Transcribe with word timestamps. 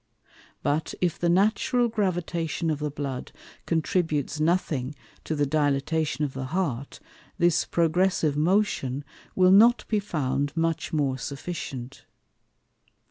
But, 0.63 0.95
if 0.99 1.19
the 1.19 1.29
natural 1.29 1.87
Gravitation 1.87 2.71
of 2.71 2.79
the 2.79 2.89
Blood 2.89 3.31
contributes 3.67 4.39
nothing 4.39 4.95
to 5.23 5.35
the 5.35 5.45
Dilatation 5.45 6.25
of 6.25 6.33
the 6.33 6.45
Heart, 6.45 6.99
this 7.37 7.65
progressive 7.65 8.35
Motion 8.35 9.03
will 9.35 9.51
not 9.51 9.87
be 9.87 9.99
found 9.99 10.57
much 10.57 10.91
more 10.91 11.19
sufficient. 11.19 12.07